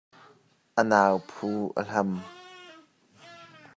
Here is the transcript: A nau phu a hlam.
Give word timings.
A 0.79 0.81
nau 0.89 1.13
phu 1.33 1.51
a 1.79 1.81
hlam. 1.89 2.11